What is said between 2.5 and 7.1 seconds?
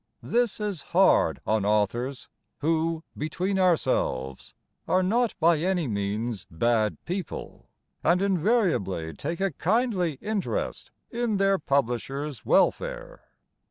Who, between ourselves, Are not by any means bad